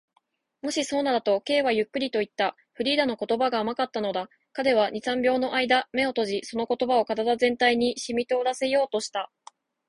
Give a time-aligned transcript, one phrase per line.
[0.63, 2.57] 「もしそうなら」と、Ｋ はゆっくりといった。
[2.73, 4.31] フリーダの言葉が甘かったのだ。
[4.51, 9.29] 彼は二、三秒のあいだ眼を閉じ、その言葉を身体全体にしみとおらせようとした。